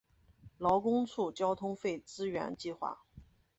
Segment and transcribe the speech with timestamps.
[0.57, 3.03] 劳工处交通费支援计划